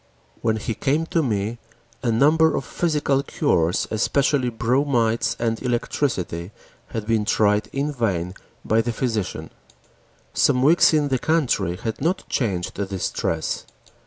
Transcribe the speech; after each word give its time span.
When 0.41 0.55
he 0.55 0.73
came 0.73 1.05
to 1.11 1.21
me, 1.21 1.59
a 2.01 2.11
number 2.11 2.55
of 2.55 2.65
physical 2.65 3.21
cures, 3.21 3.87
especially 3.91 4.49
bromides 4.49 5.35
and 5.37 5.61
electricity, 5.61 6.49
had 6.87 7.05
been 7.05 7.23
tried 7.23 7.67
in 7.71 7.91
vain 7.93 8.33
by 8.65 8.81
the 8.81 8.93
physician. 8.93 9.51
Some 10.33 10.63
weeks 10.63 10.91
in 10.91 11.09
the 11.09 11.19
country 11.19 11.75
had 11.77 12.01
not 12.01 12.27
changed 12.29 12.77
the 12.77 12.87
distress. 12.87 13.67